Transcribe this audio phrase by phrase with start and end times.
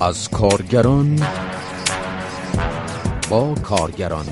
[0.00, 1.20] از کارگران
[3.30, 4.26] با کارگران.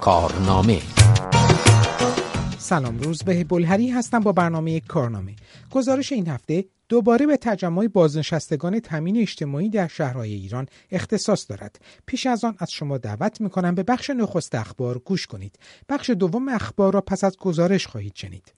[0.00, 0.78] کارنامه.
[2.58, 5.36] سلام روز به بلهری هستم با برنامه کارنامه.
[5.70, 11.78] گزارش این هفته دوباره به تجمع بازنشستگان تامین اجتماعی در شهرهای ایران اختصاص دارد.
[12.06, 15.58] پیش از آن از شما دعوت می‌کنم به بخش نخست اخبار گوش کنید.
[15.88, 18.54] بخش دوم اخبار را پس از گزارش خواهید شنید.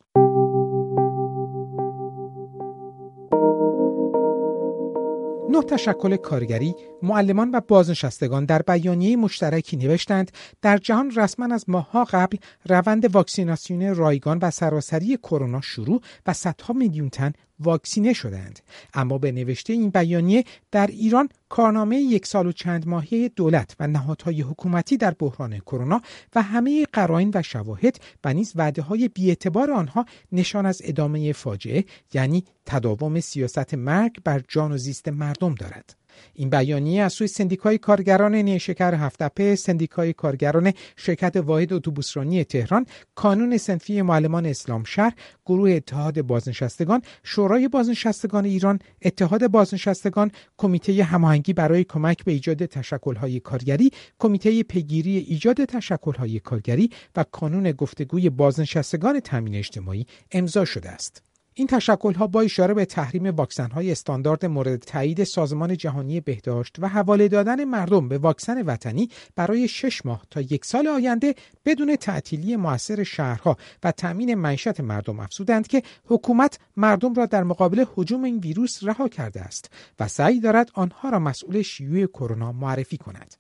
[5.57, 10.31] نه تشکل کارگری معلمان و بازنشستگان در بیانیه مشترکی نوشتند
[10.63, 16.75] در جهان رسما از ماهها قبل روند واکسیناسیون رایگان و سراسری کرونا شروع و صدها
[16.75, 18.61] میلیون تن واکسینه شدند
[18.95, 23.87] اما به نوشته این بیانیه در ایران کارنامه یک سال و چند ماهه دولت و
[23.87, 26.03] نهادهای حکومتی در بحران کرونا
[26.35, 31.85] و همه قرائن و شواهد و نیز وعده های بیاعتبار آنها نشان از ادامه فاجعه
[32.15, 36.06] یعنی تداوم سیاست مرگ بر جان و زیست مردم دارد.
[36.35, 43.57] این بیانیه از سوی سندیکای کارگران نیشکر هفتپه سندیکای کارگران شرکت واحد اتوبوسرانی تهران کانون
[43.57, 45.13] سنفی معلمان اسلام شهر
[45.47, 53.41] گروه اتحاد بازنشستگان شورای بازنشستگان ایران اتحاد بازنشستگان کمیته هماهنگی برای کمک به ایجاد تشکل‌های
[53.41, 61.26] کارگری کمیته پیگیری ایجاد تشکل‌های کارگری و کانون گفتگوی بازنشستگان تامین اجتماعی امضا شده است.
[61.59, 61.69] این
[62.17, 67.29] ها با اشاره به تحریم واکسن های استاندارد مورد تایید سازمان جهانی بهداشت و حواله
[67.29, 73.03] دادن مردم به واکسن وطنی برای شش ماه تا یک سال آینده بدون تعطیلی موثر
[73.03, 78.85] شهرها و تأمین معیشت مردم افزودند که حکومت مردم را در مقابل حجوم این ویروس
[78.85, 79.71] رها کرده است
[80.01, 83.35] و سعی دارد آنها را مسئول شیوع کرونا معرفی کند.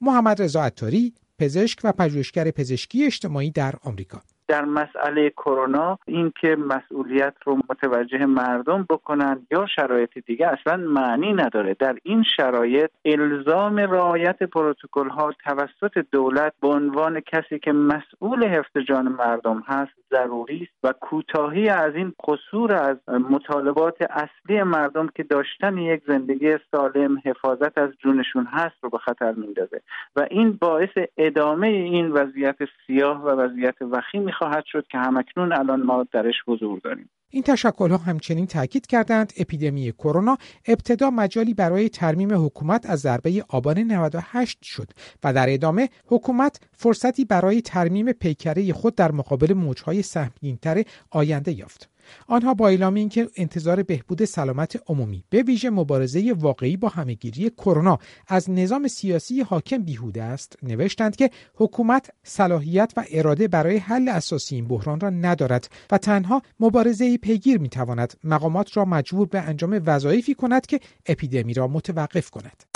[0.00, 7.34] محمد رضا عطاری پزشک و پژوهشگر پزشکی اجتماعی در آمریکا در مسئله کرونا اینکه مسئولیت
[7.44, 11.76] رو متوجه مردم بکنن یا شرایط دیگه اصلا معنی نداره.
[11.80, 18.76] در این شرایط الزام رعایت پروتکل ها توسط دولت به عنوان کسی که مسئول حفظ
[18.88, 25.22] جان مردم هست ضروری است و کوتاهی از این قصور از مطالبات اصلی مردم که
[25.22, 29.80] داشتن یک زندگی سالم حفاظت از جونشون هست رو به خطر میندازه
[30.16, 35.82] و این باعث ادامه این وضعیت سیاه و وضعیت وخیم خواهد شد که همکنون الان
[35.82, 37.10] ما درش حضور داریم.
[37.30, 43.44] این تشکل ها همچنین تاکید کردند اپیدمی کرونا ابتدا مجالی برای ترمیم حکومت از ضربه
[43.48, 44.90] آبان 98 شد
[45.24, 51.97] و در ادامه حکومت فرصتی برای ترمیم پیکره خود در مقابل موجهای سهمگینتر آینده یافت.
[52.26, 57.98] آنها با اعلام اینکه انتظار بهبود سلامت عمومی به ویژه مبارزه واقعی با همهگیری کرونا
[58.28, 64.54] از نظام سیاسی حاکم بیهوده است نوشتند که حکومت صلاحیت و اراده برای حل اساسی
[64.54, 70.34] این بحران را ندارد و تنها مبارزه پیگیر می‌تواند مقامات را مجبور به انجام وظایفی
[70.34, 72.67] کند که اپیدمی را متوقف کند.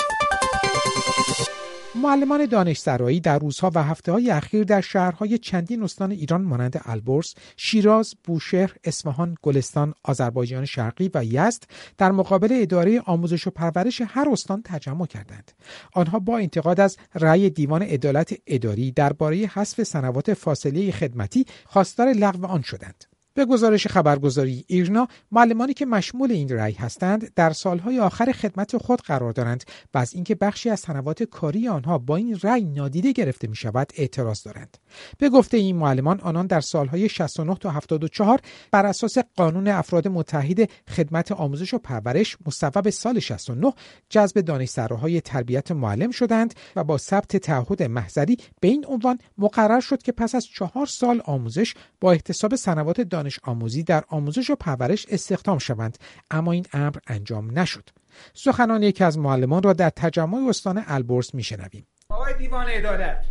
[2.03, 7.35] معلمان دانشسرایی در روزها و هفته های اخیر در شهرهای چندین استان ایران مانند البرز،
[7.57, 11.63] شیراز، بوشهر، اصفهان، گلستان، آذربایجان شرقی و یزد
[11.99, 15.53] در مقابل اداره آموزش و پرورش هر استان تجمع کردند.
[15.95, 22.47] آنها با انتقاد از رأی دیوان عدالت اداری درباره حذف سنوات فاصله خدمتی خواستار لغو
[22.47, 23.12] آن شدند.
[23.35, 29.01] به گزارش خبرگزاری ایرنا معلمانی که مشمول این رأی هستند در سالهای آخر خدمت خود
[29.01, 33.49] قرار دارند و از اینکه بخشی از سنوات کاری آنها با این رأی نادیده گرفته
[33.49, 34.77] می شود اعتراض دارند.
[35.19, 38.41] به گفته این معلمان آنان در سالهای 69 تا 74
[38.71, 43.73] بر اساس قانون افراد متحد خدمت آموزش و پرورش مصوب سال 69
[44.09, 50.03] جذب دانشسراهای تربیت معلم شدند و با ثبت تعهد محضری به این عنوان مقرر شد
[50.03, 55.07] که پس از چهار سال آموزش با احتساب سنوات دانش آموزی در آموزش و پرورش
[55.11, 55.99] استخدام شوند
[56.31, 57.89] اما این امر انجام نشد.
[58.35, 61.87] سخنان یکی از معلمان را در تجمع استان البرز میشنویم.
[62.09, 63.25] آقای دیوان ادارت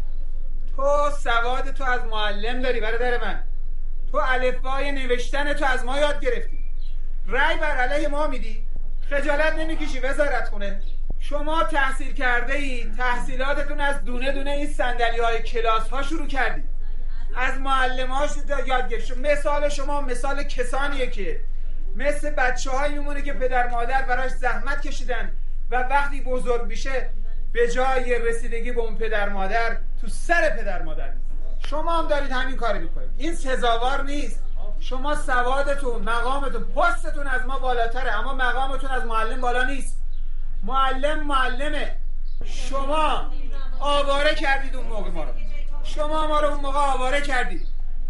[0.76, 3.44] تو سواد تو از معلم داری برادر من.
[4.12, 6.58] تو الفبای نوشتن تو از ما یاد گرفتی.
[7.28, 8.64] رأی بر علیه ما میدی.
[9.10, 10.82] خجالت نمی‌کشی وزارت خونه.
[11.20, 16.71] شما تحصیل کرده ای تحصیلاتتون از دونه دونه این صندلی های کلاس ها شروع کردید.
[17.36, 18.30] از معلماش
[18.66, 19.18] یاد گرفت.
[19.18, 21.40] مثال شما مثال کسانیه که
[21.96, 25.32] مثل بچه های میمونه که پدر مادر براش زحمت کشیدن
[25.70, 27.10] و وقتی بزرگ میشه
[27.52, 31.10] به جای رسیدگی به اون پدر مادر تو سر پدر مادر
[31.68, 33.10] شما هم دارید همین کاری می‌کنید.
[33.18, 34.44] این سزاوار نیست.
[34.80, 39.98] شما سوادتون مقامتون پستتون از ما بالاتره اما مقامتون از معلم بالا نیست.
[40.64, 41.96] معلم معلمه.
[42.46, 43.32] شما
[43.80, 45.32] آواره کردید اون موقع ما رو.
[45.84, 47.62] شما ما رو اون موقع آواره کردید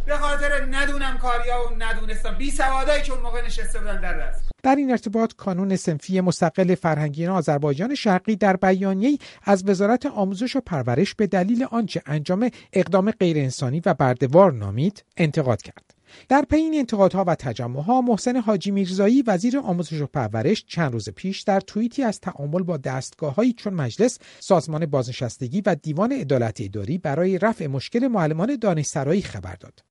[0.06, 2.36] به خاطر ندونم کاریا و ندونستم.
[2.38, 6.76] بی سوادایی که اون موقع نشسته بودن در رست در این ارتباط کانون سنفی مستقل
[6.76, 13.12] فرهنگیان آذربایجان شرقی در بیانیه‌ای از وزارت آموزش و پرورش به دلیل آنچه انجام اقدام
[13.12, 15.91] غیرانسانی و بردهوار نامید انتقاد کرد.
[16.30, 21.10] در پی این انتقادها و تجمعها محسن حاجی میرزایی وزیر آموزش و پرورش چند روز
[21.10, 26.98] پیش در توییتی از تعامل با دستگاههایی چون مجلس سازمان بازنشستگی و دیوان عدالت اداری
[26.98, 29.91] برای رفع مشکل معلمان دانشسرایی خبر داد.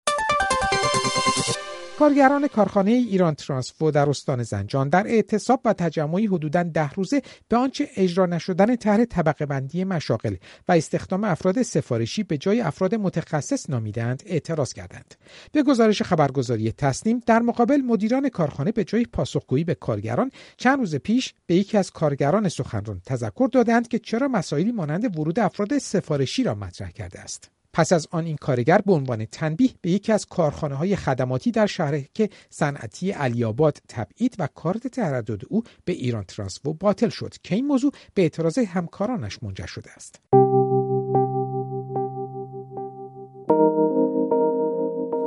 [2.00, 7.56] کارگران کارخانه ایران ترانسفو در استان زنجان در اعتصاب و تجمعی حدوداً ده روزه به
[7.56, 10.37] آنچه اجرا نشدن طرح طبقه بندی مشاغل
[10.69, 15.14] و استخدام افراد سفارشی به جای افراد متخصص نامیدند اعتراض کردند.
[15.52, 20.97] به گزارش خبرگزاری تصنیم در مقابل مدیران کارخانه به جای پاسخگویی به کارگران چند روز
[20.97, 26.43] پیش به یکی از کارگران سخنران تذکر دادند که چرا مسائلی مانند ورود افراد سفارشی
[26.43, 27.59] را مطرح کرده است.
[27.72, 31.67] پس از آن این کارگر به عنوان تنبیه به یکی از کارخانه های خدماتی در
[31.67, 37.55] شهر که صنعتی علیاباد تبعید و کارت تردد او به ایران ترانسفو باطل شد که
[37.55, 40.20] این موضوع به اعتراض همکارانش منجر شده است.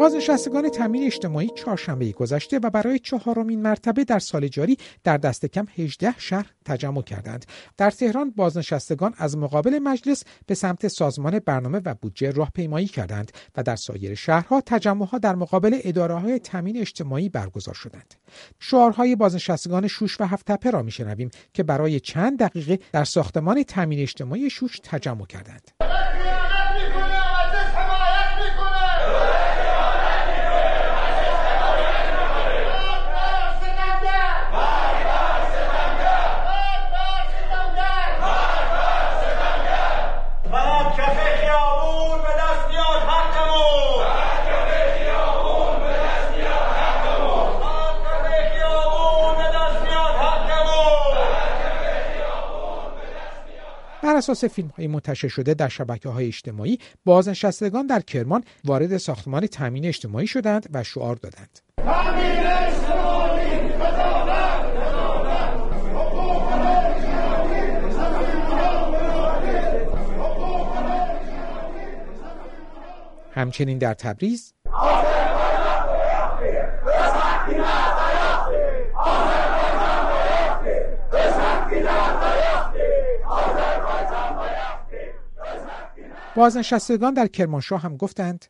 [0.03, 5.65] بازنشستگان تامین اجتماعی چهارشنبه گذشته و برای چهارمین مرتبه در سال جاری در دست کم
[5.77, 7.45] 18 شهر تجمع کردند.
[7.77, 13.63] در تهران بازنشستگان از مقابل مجلس به سمت سازمان برنامه و بودجه راهپیمایی کردند و
[13.63, 18.13] در سایر شهرها تجمعها در مقابل اداره های تامین اجتماعی برگزار شدند.
[18.59, 24.49] شعارهای بازنشستگان شوش و هفتپه را میشنویم که برای چند دقیقه در ساختمان تامین اجتماعی
[24.49, 25.71] شوش تجمع کردند.
[54.13, 59.47] بر اساس فیلم های منتشر شده در شبکه های اجتماعی بازنشستگان در کرمان وارد ساختمان
[59.47, 61.59] تامین اجتماعی شدند و شعار دادند.
[73.31, 74.53] همچنین در تبریز
[86.35, 88.45] بازنشستگان در کرمانشاه هم گفتند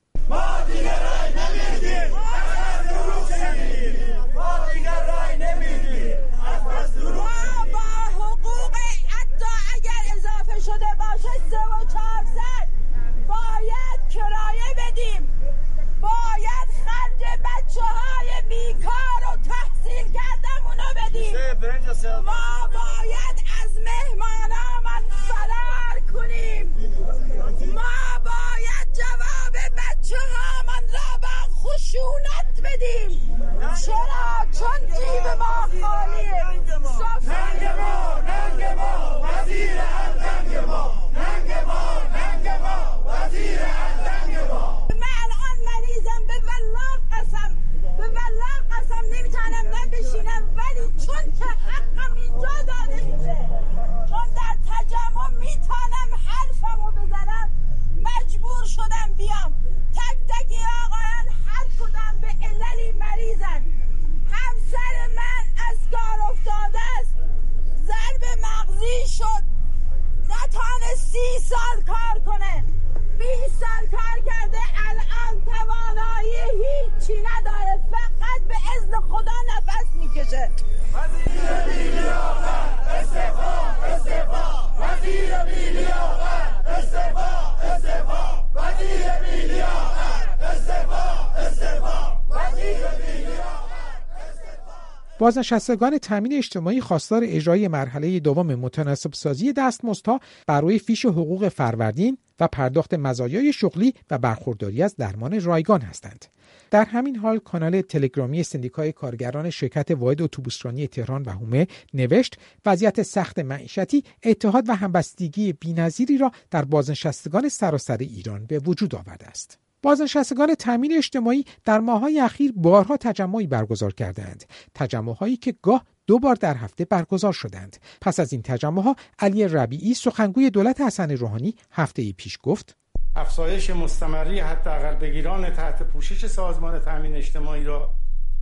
[95.23, 102.17] بازنشستگان تامین اجتماعی خواستار اجرای مرحله دوم متناسب سازی دستمزدها بر روی فیش حقوق فروردین
[102.39, 106.25] و پرداخت مزایای شغلی و برخورداری از درمان رایگان هستند.
[106.71, 113.01] در همین حال کانال تلگرامی سندیکای کارگران شرکت واحد اتوبوسرانی تهران و هومه نوشت وضعیت
[113.01, 119.59] سخت معیشتی اتحاد و همبستگی بینظیری را در بازنشستگان سراسر ایران به وجود آورده است.
[119.83, 124.43] بازنشستگان تامین اجتماعی در ماههای اخیر بارها تجمعی برگزار کردند.
[124.75, 127.77] تجمعهایی که گاه دو بار در هفته برگزار شدند.
[128.01, 132.77] پس از این تجمعها علی ربیعی سخنگوی دولت حسن روحانی هفته پیش گفت
[133.15, 137.89] افزایش مستمری حداقل بگیران تحت پوشش سازمان تامین اجتماعی را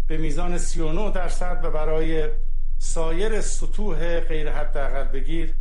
[0.08, 2.30] به میزان 39 درصد و برای
[2.78, 5.56] سایر سطوح غیر حداقل بگیر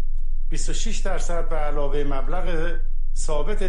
[0.49, 2.77] 26 درصد به علاوه مبلغ
[3.17, 3.63] ثابت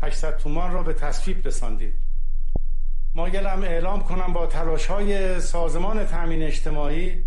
[0.00, 1.92] 248800 تومان را به تصویب رساندیم.
[3.14, 7.24] مایلم اعلام کنم با تلاش های سازمان تامین اجتماعی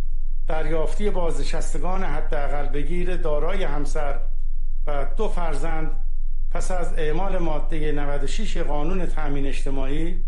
[0.47, 4.19] دریافتی بازنشستگان حداقل بگیر دارای همسر
[4.88, 5.91] و دو فرزند
[6.51, 10.25] پس از اعمال ماده 96 قانون تامین اجتماعی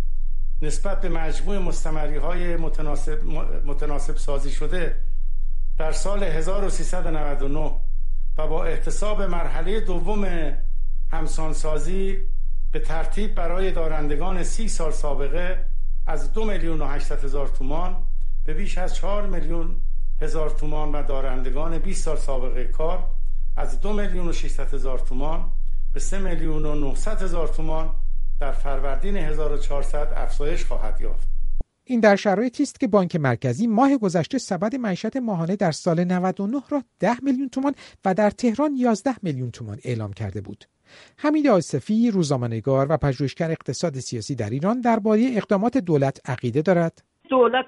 [0.62, 3.24] نسبت به مجموع مستمری های متناسب,
[3.65, 4.95] متناسب سازی شده
[5.77, 7.71] در سال 1399
[8.38, 10.53] و با احتساب مرحله دوم
[11.12, 12.17] همسانسازی
[12.71, 15.65] به ترتیب برای دارندگان سی سال سابقه
[16.07, 17.97] از دو میلیون و هشتصد هزار تومان
[18.45, 19.75] به بیش از چهار میلیون
[20.21, 23.03] هزار تومان و دارندگان 20 سال سابقه کار
[23.57, 25.51] از دو میلیون و 600 هزار تومان
[25.93, 27.89] به سه میلیون و 900 هزار تومان
[28.39, 31.27] در فروردین 1400 افزایش خواهد یافت.
[31.83, 36.61] این در شرایطی است که بانک مرکزی ماه گذشته سبد معیشت ماهانه در سال 99
[36.69, 37.75] را 10 میلیون تومان
[38.05, 40.65] و در تهران 11 میلیون تومان اعلام کرده بود.
[41.17, 47.03] حمید آصفی روزنامه‌نگار و پژوهشگر اقتصاد سیاسی در ایران درباره اقدامات دولت عقیده دارد.
[47.29, 47.65] دولت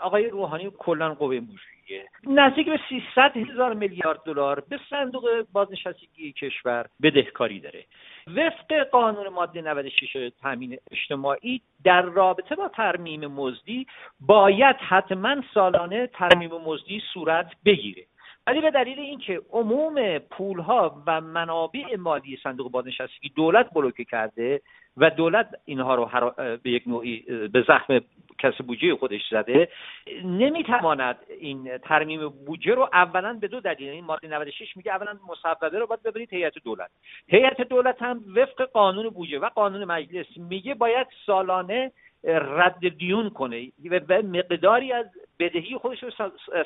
[0.00, 6.86] آقای روحانی کلا قوه مجریه نزدیک به 300 هزار میلیارد دلار به صندوق بازنشستگی کشور
[7.02, 7.84] بدهکاری داره.
[8.26, 13.86] وفق قانون ماده 96 تامین اجتماعی در رابطه با ترمیم مزدی
[14.20, 18.06] باید حتما سالانه ترمیم مزدی صورت بگیره.
[18.50, 24.60] ولی به دلیل اینکه عموم پولها و منابع مالی صندوق بازنشستگی دولت بلوکه کرده
[24.96, 27.20] و دولت اینها رو به یک نوعی
[27.52, 28.00] به زخم
[28.38, 29.68] کس بودجه خودش زده
[30.24, 35.78] نمی‌تواند این ترمیم بودجه رو اولا به دو دلیل این ماده 96 میگه اولا مصوبه
[35.78, 36.90] رو باید ببرید هیئت دولت.
[37.28, 41.92] هیئت دولت هم وفق قانون بودجه و قانون مجلس میگه باید سالانه
[42.24, 43.72] رد دیون کنه
[44.08, 45.06] و مقداری از
[45.40, 46.10] بدهی خودش رو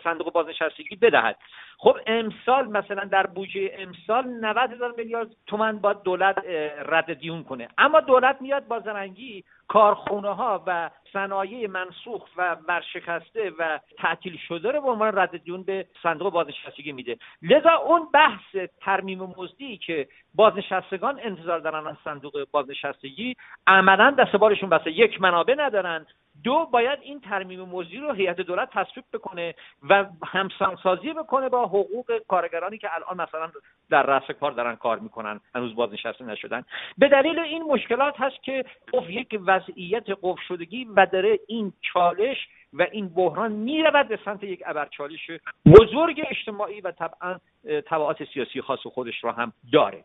[0.04, 1.37] صندوق بازنشستگی بدهد.
[1.78, 6.38] خب امسال مثلا در بودجه امسال 90 هزار میلیارد تومن باید دولت
[6.87, 7.69] رد دیون کنه.
[7.78, 14.71] اما دولت میاد با زرنگی کارخونه ها و صنایع منسوخ و ورشکسته و تعطیل شده
[14.71, 17.16] رو به عنوان رد دیون به صندوق بازنشستگی میده.
[17.43, 24.69] لذا اون بحث ترمیم مزدی که بازنشستگان انتظار دارن از صندوق بازنشستگی عملا دست بارشون
[24.71, 24.90] بسته.
[24.90, 26.07] یک منابع ندارن.
[26.45, 29.55] دو باید این ترمیم موضوعی رو هیئت دولت تصویب بکنه
[29.89, 33.51] و همسانسازی بکنه با حقوق کارگرانی که الان مثلا
[33.91, 36.65] در رأس کار دارن کار می‌کنن هنوز بازنشسته نشدن.
[36.99, 38.65] به دلیل این مشکلات هست که
[39.09, 44.63] یک وضعیت قفل شدگی و داره این چالش و این بحران می‌رود به سمت یک
[44.67, 45.31] ابرچالش
[45.67, 47.39] بزرگ اجتماعی و طبعا
[47.87, 50.05] تبعات سیاسی خاص خودش را هم داره.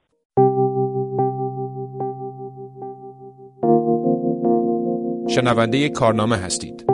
[5.30, 6.86] شنونده کارنامه هستید.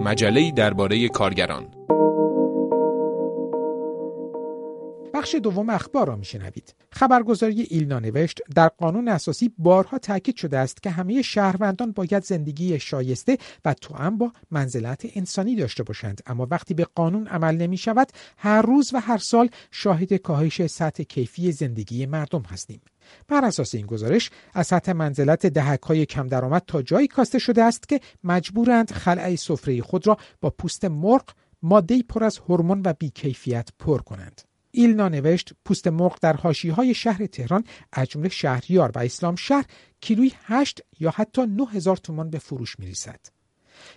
[0.00, 1.66] مجله درباره کارگران.
[5.14, 6.74] بخش دوم اخبار را میشنوید.
[6.90, 12.80] خبرگزاری ایلنا نوشت در قانون اساسی بارها تاکید شده است که همه شهروندان باید زندگی
[12.80, 16.20] شایسته و توأم با منزلت انسانی داشته باشند.
[16.26, 21.02] اما وقتی به قانون عمل نمی شود هر روز و هر سال شاهد کاهش سطح
[21.02, 22.80] کیفی زندگی مردم هستیم.
[23.28, 27.62] بر اساس این گزارش از سطح منزلت دهک های کم درآمد تا جایی کاسته شده
[27.62, 31.24] است که مجبورند خلعه سفره خود را با پوست مرغ
[31.62, 34.42] ماده پر از هورمون و بیکیفیت پر کنند.
[34.70, 39.64] ایلنا نوشت پوست مرغ در حاشیه های شهر تهران از جمله شهریار و اسلام شهر
[40.00, 42.94] کیلوی 8 یا حتی 9000 تومان به فروش می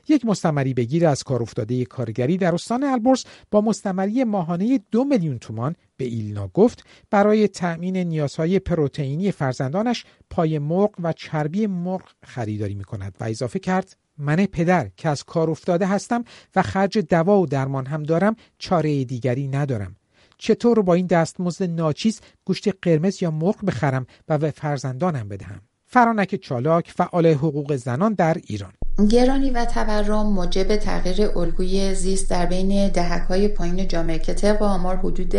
[0.08, 5.40] یک مستمری بگیر از کار افتاده کارگری در استان البرز با مستمری ماهانه دو میلیون
[5.40, 12.76] تومان به ایلنا گفت برای تأمین نیازهای پروتئینی فرزندانش پای مرغ و چربی مرغ خریداری
[12.76, 16.24] می کند و اضافه کرد من پدر که از کار افتاده هستم
[16.56, 19.96] و خرج دوا و درمان هم دارم چاره دیگری ندارم.
[20.38, 26.36] چطور با این دستمزد ناچیز گوشت قرمز یا مرغ بخرم و به فرزندانم بدهم؟ فرانک
[26.36, 28.74] چالاک فعال حقوق زنان در ایران.
[29.08, 34.62] گرانی و تورم موجب تغییر الگوی زیست در بین دهک های پایین جامعه که طبق
[34.62, 35.36] آمار حدود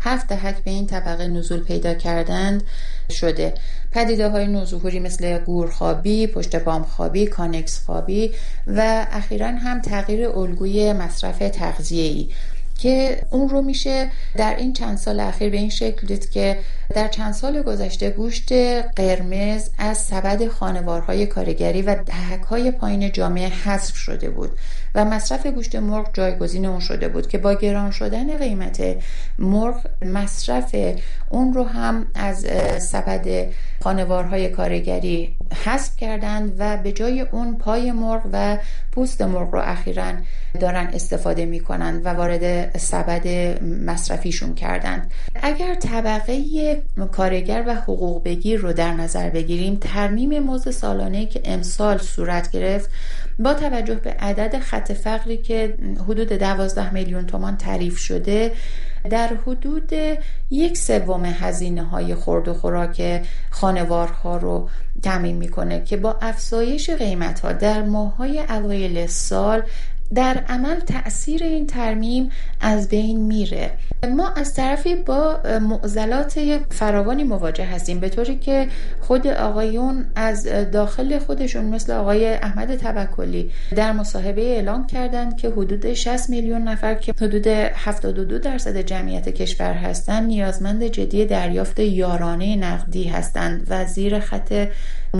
[0.00, 2.62] هفت دهک به این طبقه نزول پیدا کردند
[3.10, 3.54] شده.
[3.92, 8.30] پدیده های نوظهوری مثل گورخوابی، پشت بام خوابی، کانکس خوابی
[8.66, 12.28] و اخیرا هم تغییر الگوی مصرف تغذیه‌ای.
[12.78, 16.58] که اون رو میشه در این چند سال اخیر به این شکل دید که
[16.94, 18.52] در چند سال گذشته گوشت
[18.96, 24.50] قرمز از سبد خانوارهای کارگری و دهک های پایین جامعه حذف شده بود
[24.94, 28.82] و مصرف گوشت مرغ جایگزین اون شده بود که با گران شدن قیمت
[29.38, 30.74] مرغ مصرف
[31.28, 32.46] اون رو هم از
[32.78, 33.48] سبد
[33.82, 38.58] خانوارهای کارگری حذف کردند و به جای اون پای مرغ و
[38.92, 40.12] پوست مرغ رو اخیرا
[40.60, 43.28] دارن استفاده می‌کنن و وارد سبد
[43.64, 45.10] مصرفیشون کردند.
[45.42, 46.42] اگر طبقه
[47.12, 52.90] کارگر و حقوق بگیر رو در نظر بگیریم ترمیم مزد سالانه که امسال صورت گرفت
[53.38, 55.74] با توجه به عدد خط فقری که
[56.08, 58.52] حدود 12 میلیون تومان تعریف شده
[59.10, 59.92] در حدود
[60.50, 64.68] یک سوم هزینه های خورد و خوراک خانوارها رو
[65.02, 69.62] تعمین می‌کنه که با افزایش قیمت ها در ماه های اوایل سال
[70.14, 73.70] در عمل تاثیر این ترمیم از بین میره.
[74.16, 78.68] ما از طرفی با معضلات فراوانی مواجه هستیم به طوری که
[79.00, 85.92] خود آقایون از داخل خودشون مثل آقای احمد توکلی در مصاحبه اعلام کردند که حدود
[85.92, 93.04] 60 میلیون نفر که حدود 72 درصد جمعیت کشور هستند نیازمند جدی دریافت یارانه نقدی
[93.04, 94.68] هستند و زیر خط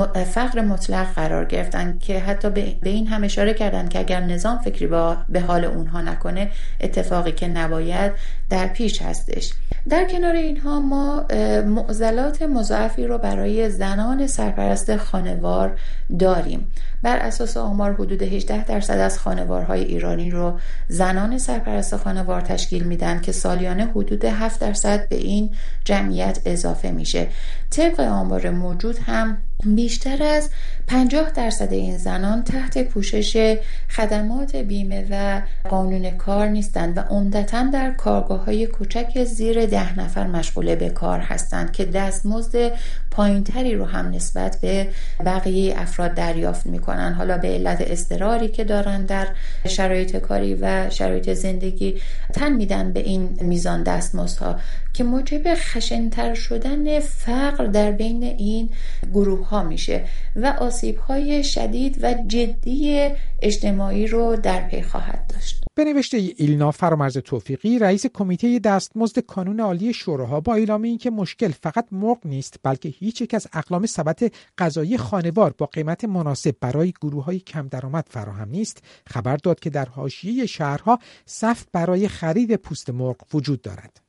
[0.05, 4.87] فقر مطلق قرار گرفتن که حتی به این هم اشاره کردن که اگر نظام فکری
[4.87, 6.51] با به حال اونها نکنه
[6.81, 8.13] اتفاقی که نباید
[8.51, 9.53] در پیش هستش.
[9.89, 11.27] در کنار اینها ما
[11.67, 15.79] معضلات مضاعفی رو برای زنان سرپرست خانوار
[16.19, 16.73] داریم.
[17.03, 23.21] بر اساس آمار حدود 18 درصد از خانوارهای ایرانی رو زنان سرپرست خانوار تشکیل میدن
[23.21, 25.51] که سالیانه حدود 7 درصد به این
[25.85, 27.29] جمعیت اضافه میشه.
[27.71, 30.51] طبق آمار موجود هم بیشتر از
[30.87, 33.59] 50 درصد این زنان تحت پوشش
[33.91, 40.27] خدمات بیمه و قانون کار نیستند و عمدتا در کارگاه های کوچک زیر ده نفر
[40.27, 42.73] مشغول به کار هستند که دستمزد
[43.11, 44.89] پایینتری رو هم نسبت به
[45.27, 47.13] بقیه افراد دریافت می‌کنن.
[47.13, 49.27] حالا به علت استراری که دارن در
[49.69, 52.01] شرایط کاری و شرایط زندگی
[52.33, 54.57] تن میدن به این میزان دستمزدها.
[54.97, 58.69] که موجب خشنتر شدن فقر در بین این
[59.13, 60.05] گروه ها میشه
[60.37, 63.11] و آسیب های شدید و جدی
[63.43, 65.65] اجتماعی رو در پی خواهد داشت.
[65.75, 71.49] به نوشته ایلنا فرامرز توفیقی رئیس کمیته دستمزد کانون عالی شوراها با اعلام اینکه مشکل
[71.63, 76.93] فقط مرغ نیست بلکه هیچ یک از اقلام ثبت غذایی خانوار با قیمت مناسب برای
[77.03, 78.83] گروه های کم درآمد فراهم نیست.
[79.07, 84.06] خبر داد که در حاشیه شهرها صف برای خرید پوست مرغ وجود دارد.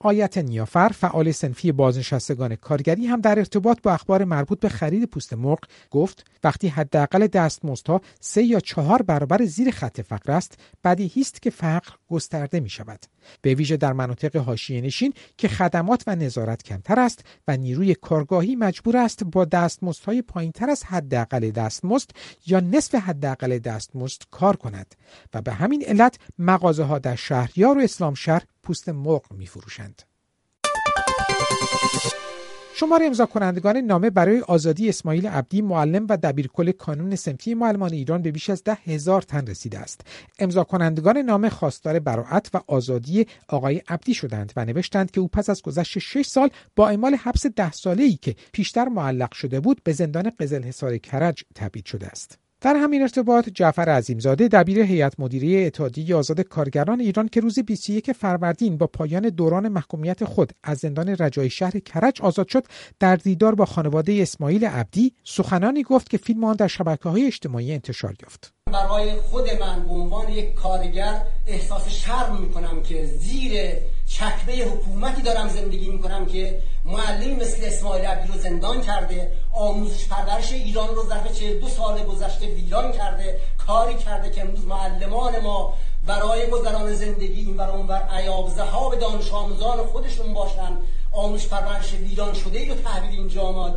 [0.00, 5.34] آیت نیافر فعال سنفی بازنشستگان کارگری هم در ارتباط با اخبار مربوط به خرید پوست
[5.34, 5.58] مرغ
[5.90, 11.50] گفت وقتی حداقل دستمزدها سه یا چهار برابر زیر خط فقر است بدیهی است که
[11.50, 13.00] فقر گسترده می شود
[13.42, 18.56] به ویژه در مناطق حاشیه نشین که خدمات و نظارت کمتر است و نیروی کارگاهی
[18.56, 22.10] مجبور است با دستمزدهای پایینتر از حداقل دستمزد
[22.46, 24.94] یا نصف حداقل دستمزد کار کند
[25.34, 30.02] و به همین علت مغازه ها در شهریار و اسلام شهر پوست مرغ می فروشند.
[32.74, 38.22] شمار امضا کنندگان نامه برای آزادی اسماعیل عبدی معلم و دبیرکل کانون سنفی معلمان ایران
[38.22, 40.00] به بیش از ده هزار تن رسیده است.
[40.38, 45.50] امضا کنندگان نامه خواستار براعت و آزادی آقای عبدی شدند و نوشتند که او پس
[45.50, 49.80] از گذشت شش سال با اعمال حبس ده ساله ای که پیشتر معلق شده بود
[49.84, 52.38] به زندان قزل حصار کرج تبعید شده است.
[52.60, 58.12] در همین ارتباط جعفر عظیمزاده دبیر هیئت مدیره اتحادیه آزاد کارگران ایران که روز 21
[58.12, 62.66] فروردین با پایان دوران محکومیت خود از زندان رجای شهر کرج آزاد شد
[62.98, 67.72] در دیدار با خانواده اسماعیل عبدی سخنانی گفت که فیلم آن در شبکه های اجتماعی
[67.72, 68.59] انتشار یافت.
[68.70, 73.72] برای خود من به عنوان یک کارگر احساس شرم می‌کنم که زیر
[74.06, 80.52] چکمه حکومتی دارم زندگی می‌کنم که معلمی مثل اسماعیل عبدی رو زندان کرده آموزش پرورش
[80.52, 85.74] ایران رو ظرف دو سال گذشته ویران کرده کاری کرده که امروز معلمان ما
[86.06, 88.54] برای گذران زندگی این برای اونور عیاب
[88.90, 90.76] به دانش آموزان خودشون باشن.
[91.12, 93.28] آموزش پرورش ویران شده ای رو تحویل این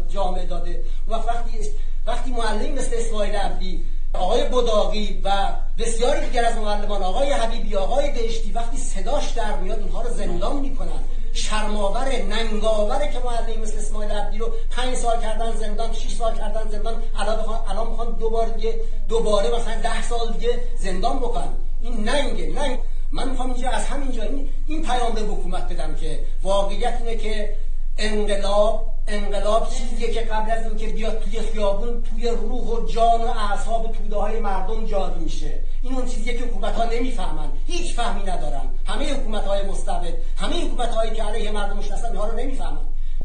[0.09, 0.83] جامعه, داده.
[1.07, 1.59] و وقتی
[2.05, 8.11] وقتی معلمی مثل اسماعیل عبدی آقای بوداقی و بسیاری دیگر از معلمان آقای حبیبی آقای
[8.11, 10.99] دشتی وقتی صداش در میاد اونها رو زندان می‌کنن.
[11.33, 16.69] شرماور ننگاوره که معلمی مثل اسماعیل عبدی رو پنج سال کردن زندان 6 سال کردن
[16.69, 22.09] زندان الان بخوان الان می‌خوان دوباره دیگه دوباره مثلا ده سال دیگه زندان بکن این
[22.09, 22.79] ننگه ننگ.
[23.11, 27.55] من می‌خوام اینجا از همینجا این این پیام به حکومت بدم که واقعیت اینه که
[27.97, 33.27] انقلاب انقلاب چیزیه که قبل از اینکه بیاد توی خیابون توی روح و جان و
[33.27, 35.59] اعصاب توده های مردم جاری میشه.
[35.83, 37.51] این اون چیزیه که حکومت ها نمی‌فهمن.
[37.67, 38.61] هیچ فهمی ندارن.
[38.85, 42.81] همه حکومت های مستبد همه حکومت هایی که علیه مردمش هستن اینها رو نمی‌فهمن.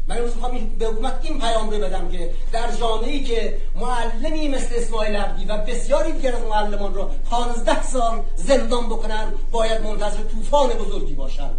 [0.07, 4.75] من امروز می‌خوام به حکومت این پیام رو بدم که در جامعه که معلمی مثل
[4.75, 10.69] اسماعیل عبدی و بسیاری دیگر از معلمان رو 15 سال زندان بکنن باید منتظر طوفان
[10.69, 11.49] بزرگی باشن.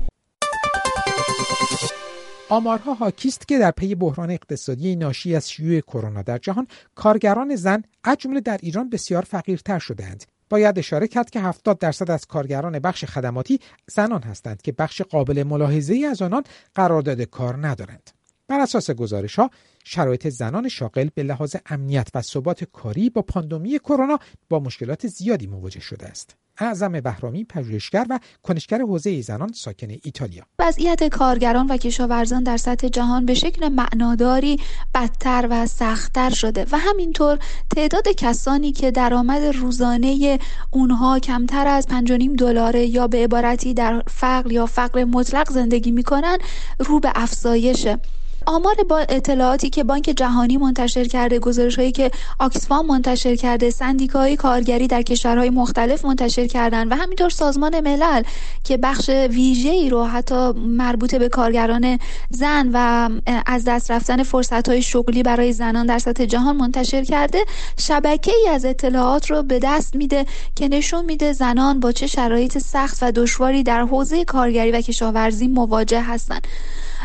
[2.51, 7.83] آمارها حاکیست که در پی بحران اقتصادی ناشی از شیوع کرونا در جهان کارگران زن
[8.05, 13.05] از در ایران بسیار فقیرتر شدهاند باید اشاره کرد که 70 درصد از کارگران بخش
[13.05, 13.61] خدماتی
[13.91, 16.43] زنان هستند که بخش قابل ملاحظه ای از آنان
[16.75, 18.11] قرارداد کار ندارند
[18.49, 19.51] بر اساس گزارش ها
[19.85, 25.47] شرایط زنان شاغل به لحاظ امنیت و ثبات کاری با پاندمی کرونا با مشکلات زیادی
[25.47, 26.37] مواجه شده است.
[26.61, 30.43] اعظم بهرامی پژوهشگر و کنشگر حوزه زنان ساکن ایتالیا.
[30.59, 34.61] وضعیت کارگران و کشاورزان در سطح جهان به شکل معناداری
[34.95, 37.39] بدتر و سختتر شده و همینطور
[37.77, 40.39] تعداد کسانی که درآمد روزانه
[40.71, 46.39] اونها کمتر از 5.5 دلاره یا به عبارتی در فقر یا فقر مطلق زندگی می‌کنن
[46.79, 47.99] رو به افزایشه.
[48.51, 54.37] آمار با اطلاعاتی که بانک جهانی منتشر کرده گزارش هایی که آکسفام منتشر کرده سندیکاهای
[54.37, 58.23] کارگری در کشورهای مختلف منتشر کردن و همینطور سازمان ملل
[58.65, 61.99] که بخش ویژه ای رو حتی مربوط به کارگران
[62.31, 63.09] زن و
[63.47, 67.45] از دست رفتن فرصت های شغلی برای زنان در سطح جهان منتشر کرده
[67.79, 72.59] شبکه ای از اطلاعات رو به دست میده که نشون میده زنان با چه شرایط
[72.59, 76.47] سخت و دشواری در حوزه کارگری و کشاورزی مواجه هستند.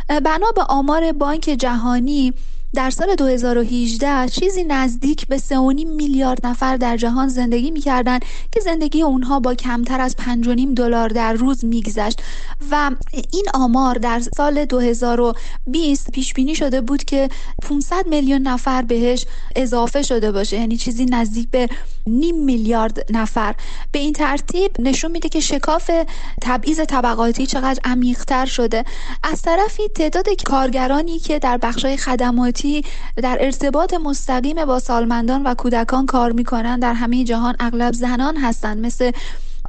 [0.10, 2.34] بنا به آمار بانک جهانی
[2.74, 5.46] در سال 2018 چیزی نزدیک به 3.5
[5.86, 11.34] میلیارد نفر در جهان زندگی می‌کردند که زندگی اونها با کمتر از 5.5 دلار در
[11.34, 12.22] روز میگذشت.
[12.72, 12.92] و
[13.32, 17.30] این آمار در سال 2020 پیش بینی شده بود که
[17.64, 19.26] 500 میلیون نفر بهش
[19.56, 21.70] اضافه شده باشه یعنی چیزی نزدیک به
[22.08, 23.56] نیم میلیارد نفر.
[23.92, 25.92] به این ترتیب نشون میده که شکاف
[26.42, 28.84] تبعیض طبقاتی چقدر عمیقتر شده.
[29.24, 32.65] از طرفی تعداد کارگرانی که در بخشهای خدماتی
[33.16, 36.80] در ارتباط مستقیم با سالمندان و کودکان کار می‌کنن.
[36.80, 39.12] در همه جهان اغلب زنان هستند مثل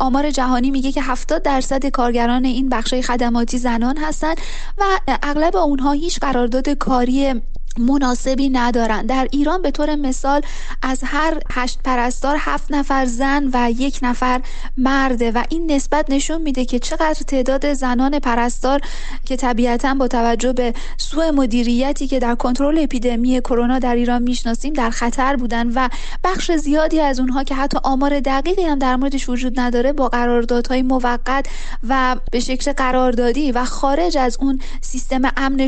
[0.00, 4.36] آمار جهانی میگه که 70 درصد کارگران این بخش خدماتی زنان هستند
[4.78, 4.84] و
[5.22, 7.34] اغلب اونها هیچ قرارداد کاری
[7.78, 9.06] مناسبی ندارن.
[9.06, 10.40] در ایران به طور مثال
[10.82, 14.40] از هر هشت پرستار هفت نفر زن و یک نفر
[14.76, 18.80] مرده و این نسبت نشون میده که چقدر تعداد زنان پرستار
[19.24, 24.72] که طبیعتا با توجه به سوء مدیریتی که در کنترل اپیدمی کرونا در ایران می‌شناسیم
[24.72, 25.88] در خطر بودن و
[26.24, 30.82] بخش زیادی از اونها که حتی آمار دقیقی هم در موردش وجود نداره با قراردادهای
[30.82, 31.46] موقت
[31.88, 35.66] و به شکل قراردادی و خارج از اون سیستم امن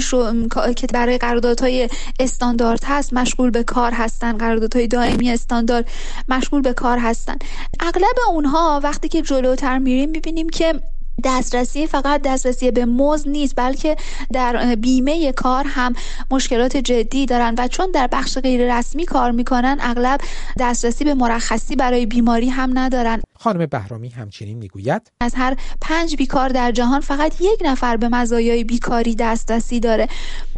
[0.77, 1.89] که برای قراردادهای
[2.21, 4.39] استاندارد هست مشغول به کار هستن.
[4.39, 5.89] قراردادهای دائمی استاندارد
[6.29, 7.37] مشغول به کار هستن.
[7.81, 10.81] اغلب اونها وقتی که جلوتر میریم می‌بینیم که
[11.25, 13.97] دسترسی فقط دسترسی به موز نیست بلکه
[14.33, 15.93] در بیمه کار هم
[16.31, 20.21] مشکلات جدی دارن و چون در بخش غیر رسمی کار می‌کنن اغلب
[20.59, 23.23] دسترسی به مرخصی برای بیماری هم ندارن.
[23.39, 28.65] خانم بهرامی همچنین می‌گوید از هر پنج بیکار در جهان فقط یک نفر به مزایای
[28.65, 30.09] بیکاری دسترسی داره.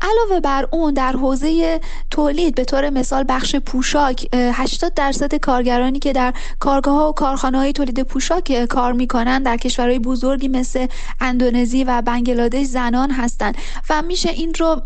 [0.03, 6.13] علاوه بر اون در حوزه تولید به طور مثال بخش پوشاک 80 درصد کارگرانی که
[6.13, 10.87] در کارگاه ها و کارخانه های تولید پوشاک کار می‌کنن در کشورهای بزرگی مثل
[11.21, 13.55] اندونزی و بنگلادش زنان هستند.
[13.91, 14.83] و میشه این رو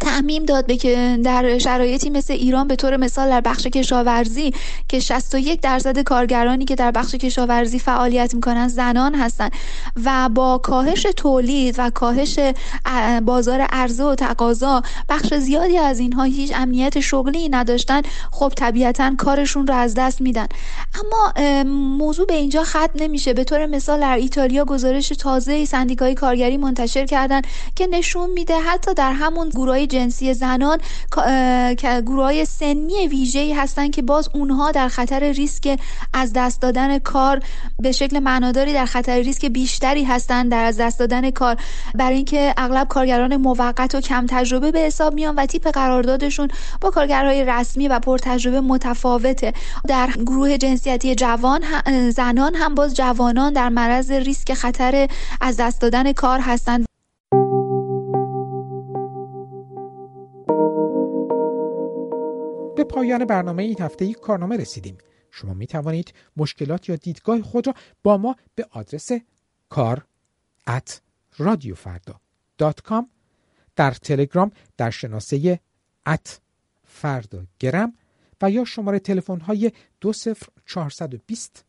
[0.00, 4.52] تعمیم داد به که در شرایطی مثل ایران به طور مثال در بخش کشاورزی
[4.88, 9.52] که 61 درصد کارگرانی که در بخش کشاورزی فعالیت می‌کنن زنان هستند
[10.04, 12.38] و با کاهش تولید و کاهش
[13.24, 19.66] بازار عرضه و تقاضا بخش زیادی از اینها هیچ امنیت شغلی نداشتن خب طبیعتا کارشون
[19.66, 20.46] رو از دست میدن.
[20.94, 21.32] اما
[21.98, 23.32] موضوع به اینجا ختم نمیشه.
[23.32, 27.40] به طور مثال در ایتالیا گزارش تازه سندیکای کارگری منتشر کردن
[27.76, 30.78] که نشون میده حتی در همون گروه جنسی زنان
[31.82, 35.78] گروه های سنی ویژه‌ای هستند که باز اونها در خطر ریسک
[36.12, 37.40] از دست دادن کار
[37.78, 41.56] به شکل معناداری در خطر ریسک بیشتری هستند در از دست دادن کار.
[41.94, 46.48] برای اینکه اغلب کارگران موقت و کم تجربه به حساب میان و تیپ قراردادشون
[46.80, 49.52] با کارگرهای رسمی و پرتجربه متفاوته.
[49.88, 51.64] در گروه جنسیتی جوان
[52.10, 55.08] زنان هم باز جوانان در معرض ریسک خطر
[55.40, 56.87] از دست دادن کار هستند.
[62.88, 64.98] پایان برنامه این هفته یک کارنامه رسیدیم.
[65.30, 69.08] شما می توانید مشکلات یا دیدگاه خود را با ما به آدرس
[69.68, 70.04] کار
[70.68, 70.90] at
[73.76, 75.60] در تلگرام در شناسه
[76.06, 76.40] ات
[76.84, 77.46] فردا
[78.42, 81.64] و یا شماره تلفن های 20420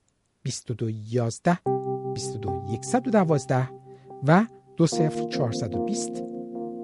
[0.46, 1.60] 2211
[2.14, 3.70] 22112
[4.24, 4.46] و
[4.78, 6.10] 20420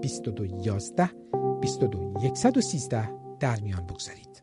[0.02, 1.10] 2211
[1.62, 4.35] 22113 در میان بگذارید.